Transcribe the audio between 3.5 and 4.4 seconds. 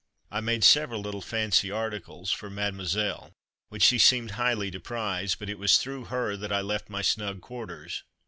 which she seemed